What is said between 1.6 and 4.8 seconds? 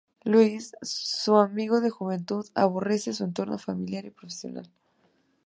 de juventud, aborrece su entorno familiar y profesional.